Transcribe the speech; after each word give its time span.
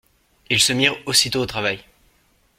Ils 0.49 0.59
se 0.59 0.73
mirent 0.73 0.97
aussitôt 1.05 1.41
au 1.41 1.45
travail. 1.45 1.83